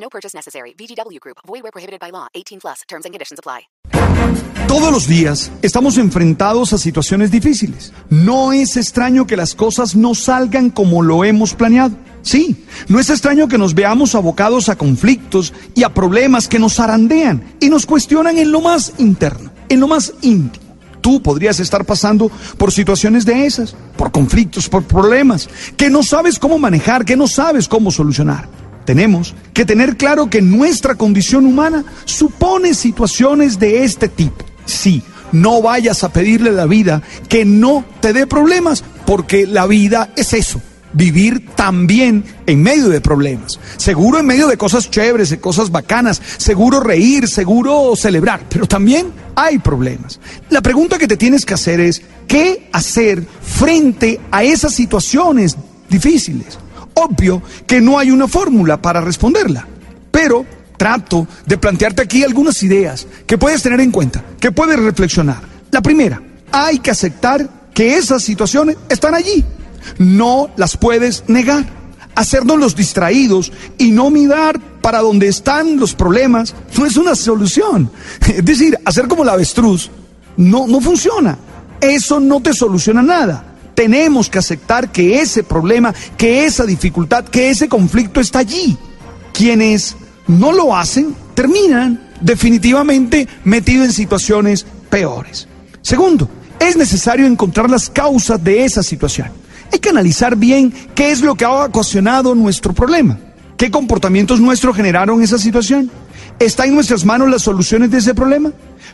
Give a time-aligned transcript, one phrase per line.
[0.00, 0.74] No purchase necessary.
[0.78, 1.38] VGW Group.
[1.46, 2.28] Void where prohibited by law.
[2.34, 2.82] 18 plus.
[2.88, 3.68] Terms and conditions apply.
[4.68, 7.92] Todos los días estamos enfrentados a situaciones difíciles.
[8.10, 11.96] No es extraño que las cosas no salgan como lo hemos planeado.
[12.22, 16.74] Sí, no es extraño que nos veamos abocados a conflictos y a problemas que nos
[16.74, 20.66] zarandean y nos cuestionan en lo más interno, en lo más íntimo.
[21.00, 26.38] Tú podrías estar pasando por situaciones de esas, por conflictos, por problemas, que no sabes
[26.38, 28.46] cómo manejar, que no sabes cómo solucionar.
[28.88, 34.46] Tenemos que tener claro que nuestra condición humana supone situaciones de este tipo.
[34.64, 40.08] Sí, no vayas a pedirle la vida que no te dé problemas, porque la vida
[40.16, 40.62] es eso,
[40.94, 43.60] vivir también en medio de problemas.
[43.76, 49.12] Seguro en medio de cosas chéveres, de cosas bacanas, seguro reír, seguro celebrar, pero también
[49.34, 50.18] hay problemas.
[50.48, 55.58] La pregunta que te tienes que hacer es, ¿qué hacer frente a esas situaciones
[55.90, 56.58] difíciles?
[56.98, 59.66] Obvio que no hay una fórmula para responderla,
[60.10, 60.44] pero
[60.76, 65.40] trato de plantearte aquí algunas ideas que puedes tener en cuenta, que puedes reflexionar.
[65.70, 66.20] La primera,
[66.50, 69.44] hay que aceptar que esas situaciones están allí.
[69.98, 71.64] No las puedes negar.
[72.16, 77.92] Hacernos los distraídos y no mirar para donde están los problemas no es una solución.
[78.26, 79.88] Es decir, hacer como la avestruz
[80.36, 81.38] no, no funciona.
[81.80, 83.47] Eso no te soluciona nada
[83.78, 88.76] tenemos que aceptar que ese problema, que esa dificultad, que ese conflicto está allí.
[89.32, 89.94] Quienes
[90.26, 95.46] no lo hacen terminan definitivamente metidos en situaciones peores.
[95.80, 96.28] Segundo,
[96.58, 99.28] es necesario encontrar las causas de esa situación.
[99.72, 103.16] Hay que analizar bien qué es lo que ha ocasionado nuestro problema,
[103.56, 105.88] qué comportamientos nuestros generaron esa situación.
[106.40, 108.50] ¿Está en nuestras manos las soluciones de ese problema?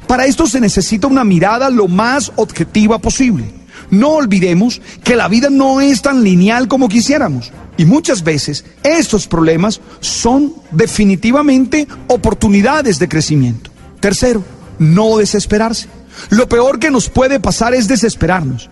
[0.07, 3.64] Para esto se necesita una mirada lo más objetiva posible.
[3.91, 7.53] No olvidemos que la vida no es tan lineal como quisiéramos.
[7.77, 13.71] Y muchas veces estos problemas son definitivamente oportunidades de crecimiento.
[14.01, 14.45] Tercero,
[14.79, 15.89] no desesperarse.
[16.31, 18.71] Lo peor que nos puede pasar es desesperarnos.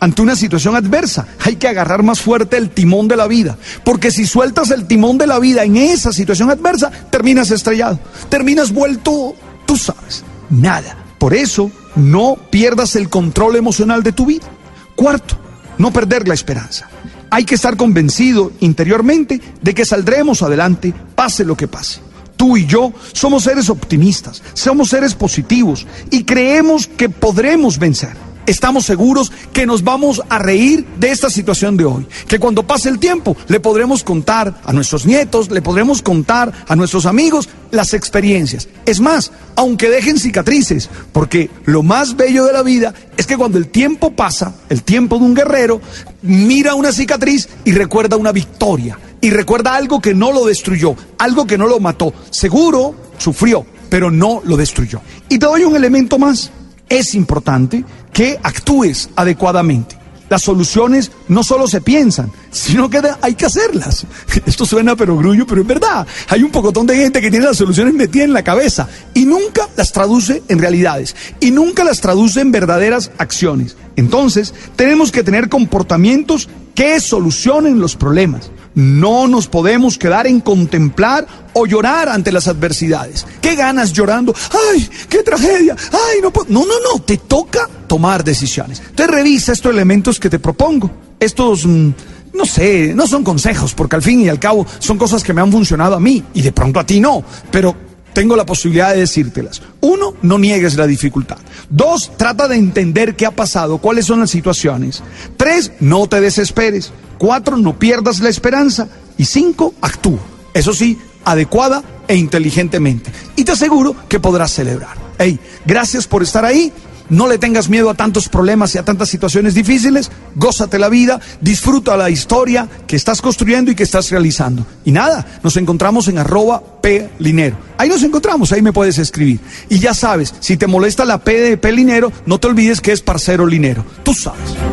[0.00, 4.10] Ante una situación adversa hay que agarrar más fuerte el timón de la vida, porque
[4.10, 9.34] si sueltas el timón de la vida en esa situación adversa, terminas estrellado, terminas vuelto,
[9.64, 10.96] tú sabes, nada.
[11.18, 14.46] Por eso, no pierdas el control emocional de tu vida.
[14.94, 15.36] Cuarto,
[15.78, 16.88] no perder la esperanza.
[17.30, 22.00] Hay que estar convencido interiormente de que saldremos adelante, pase lo que pase.
[22.36, 28.14] Tú y yo somos seres optimistas, somos seres positivos y creemos que podremos vencer
[28.46, 32.06] estamos seguros que nos vamos a reír de esta situación de hoy.
[32.26, 36.76] Que cuando pase el tiempo le podremos contar a nuestros nietos, le podremos contar a
[36.76, 38.68] nuestros amigos las experiencias.
[38.86, 43.58] Es más, aunque dejen cicatrices, porque lo más bello de la vida es que cuando
[43.58, 45.80] el tiempo pasa, el tiempo de un guerrero,
[46.22, 48.98] mira una cicatriz y recuerda una victoria.
[49.20, 52.12] Y recuerda algo que no lo destruyó, algo que no lo mató.
[52.30, 55.00] Seguro sufrió, pero no lo destruyó.
[55.30, 56.50] Y te doy un elemento más.
[56.90, 59.98] Es importante que actúes adecuadamente.
[60.30, 64.06] Las soluciones no solo se piensan, sino que hay que hacerlas.
[64.46, 66.06] Esto suena pero grullo, pero es verdad.
[66.28, 69.68] Hay un pocotón de gente que tiene las soluciones metidas en la cabeza y nunca
[69.76, 73.76] las traduce en realidades y nunca las traduce en verdaderas acciones.
[73.96, 78.50] Entonces, tenemos que tener comportamientos que solucionen los problemas.
[78.74, 83.26] No nos podemos quedar en contemplar o llorar ante las adversidades.
[83.40, 84.34] ¿Qué ganas llorando?
[84.72, 85.76] ¡Ay, qué tragedia!
[85.92, 86.46] ¡Ay, no puedo!
[86.48, 88.82] No, no, no, te toca tomar decisiones.
[88.96, 90.90] Te revisa estos elementos que te propongo.
[91.20, 91.90] Estos, mm,
[92.32, 95.40] no sé, no son consejos, porque al fin y al cabo son cosas que me
[95.40, 97.22] han funcionado a mí y de pronto a ti no.
[97.52, 97.76] Pero
[98.12, 99.62] tengo la posibilidad de decírtelas.
[99.80, 101.38] Uno, no niegues la dificultad.
[101.70, 105.00] Dos, trata de entender qué ha pasado, cuáles son las situaciones.
[105.36, 106.90] Tres, no te desesperes.
[107.16, 108.88] Cuatro, no pierdas la esperanza.
[109.16, 110.18] Y cinco, actúa.
[110.52, 113.12] Eso sí, adecuada e inteligentemente.
[113.36, 114.96] Y te aseguro que podrás celebrar.
[115.16, 116.72] Hey, gracias por estar ahí.
[117.08, 120.10] No le tengas miedo a tantos problemas y a tantas situaciones difíciles.
[120.34, 124.66] Gózate la vida, disfruta la historia que estás construyendo y que estás realizando.
[124.84, 127.56] Y nada, nos encontramos en arroba P Linero.
[127.76, 129.40] Ahí nos encontramos, ahí me puedes escribir.
[129.68, 132.92] Y ya sabes, si te molesta la P de P Linero, no te olvides que
[132.92, 133.84] es parcero Linero.
[134.02, 134.63] Tú sabes.